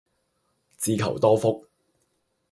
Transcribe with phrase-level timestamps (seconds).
[0.77, 1.67] 自求多福